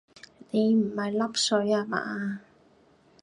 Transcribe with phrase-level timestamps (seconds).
[0.49, 2.39] 你唔係笠水呀嗎